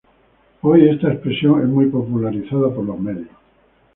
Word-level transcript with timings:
Hoy 0.61 0.89
esta 0.89 1.13
expresión 1.13 1.61
es 1.61 1.67
muy 1.67 1.85
popularizada 1.85 2.73
por 2.73 2.83
los 2.85 2.99
medios. 2.99 3.29